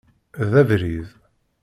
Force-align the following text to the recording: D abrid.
D 0.49 0.53
abrid. 0.61 1.07